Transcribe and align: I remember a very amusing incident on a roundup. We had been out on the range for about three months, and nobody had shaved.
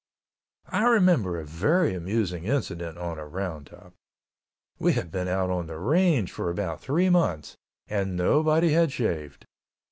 I 0.65 0.87
remember 0.87 1.39
a 1.39 1.45
very 1.45 1.93
amusing 1.93 2.45
incident 2.45 2.97
on 2.97 3.19
a 3.19 3.27
roundup. 3.27 3.93
We 4.79 4.93
had 4.93 5.11
been 5.11 5.27
out 5.27 5.51
on 5.51 5.67
the 5.67 5.77
range 5.77 6.31
for 6.31 6.49
about 6.49 6.81
three 6.81 7.11
months, 7.11 7.55
and 7.87 8.15
nobody 8.17 8.71
had 8.71 8.91
shaved. 8.91 9.45